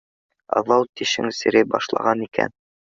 Аҙау 0.61 0.87
тешең 1.01 1.31
серей 1.43 1.71
башлаған 1.77 2.27
икән. 2.29 2.59